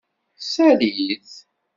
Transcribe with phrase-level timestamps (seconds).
[0.51, 1.29] Sali-t.